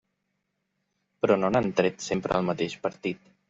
Però 1.25 1.37
no 1.43 1.53
n'han 1.57 1.71
tret 1.83 2.03
sempre 2.09 2.41
el 2.41 2.51
mateix 2.51 2.79
partit. 2.89 3.25